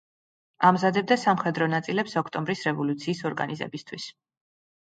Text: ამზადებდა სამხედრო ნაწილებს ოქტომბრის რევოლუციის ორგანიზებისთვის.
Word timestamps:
ამზადებდა 0.69 1.17
სამხედრო 1.23 1.67
ნაწილებს 1.73 2.17
ოქტომბრის 2.23 2.65
რევოლუციის 2.71 3.23
ორგანიზებისთვის. 3.33 4.09